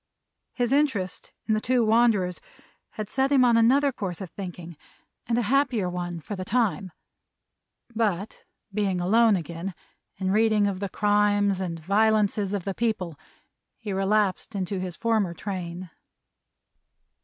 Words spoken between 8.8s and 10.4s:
alone again, and